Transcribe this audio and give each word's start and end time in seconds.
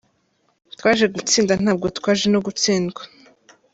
Twaje 0.73 1.05
gutsinda 1.15 1.53
ntabwo 1.61 1.87
twaje 1.97 2.23
ino 2.29 2.39
gutsindwa. 2.47 3.01